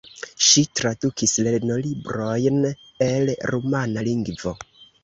[0.45, 2.59] Ŝi tradukis lernolibrojn
[3.13, 4.61] el rumana lingvo.